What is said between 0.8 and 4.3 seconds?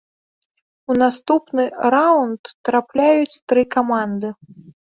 У наступны раўнд трапляюць тры каманды.